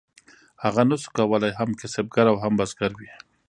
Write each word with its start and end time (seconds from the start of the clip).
هغه 0.63 0.81
نشو 0.89 1.09
کولی 1.17 1.51
هم 1.59 1.69
کسبګر 1.79 2.25
او 2.31 2.37
هم 2.43 2.53
بزګر 2.59 2.91
وي. 2.95 3.09